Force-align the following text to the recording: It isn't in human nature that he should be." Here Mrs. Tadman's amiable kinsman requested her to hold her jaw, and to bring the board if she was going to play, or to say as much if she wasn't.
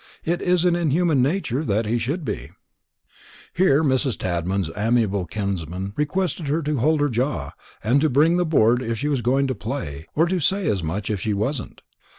It 0.25 0.41
isn't 0.41 0.75
in 0.75 0.89
human 0.89 1.21
nature 1.21 1.63
that 1.63 1.85
he 1.85 1.99
should 1.99 2.25
be." 2.25 2.49
Here 3.53 3.83
Mrs. 3.83 4.17
Tadman's 4.17 4.71
amiable 4.75 5.27
kinsman 5.27 5.93
requested 5.95 6.47
her 6.47 6.63
to 6.63 6.79
hold 6.79 7.01
her 7.01 7.07
jaw, 7.09 7.51
and 7.83 8.01
to 8.01 8.09
bring 8.09 8.37
the 8.37 8.43
board 8.47 8.81
if 8.81 8.97
she 8.97 9.07
was 9.09 9.21
going 9.21 9.45
to 9.45 9.53
play, 9.53 10.07
or 10.15 10.25
to 10.25 10.39
say 10.39 10.65
as 10.65 10.81
much 10.81 11.11
if 11.11 11.19
she 11.21 11.35
wasn't. 11.35 11.81